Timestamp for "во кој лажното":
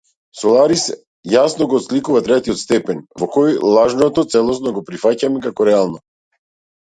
3.23-4.23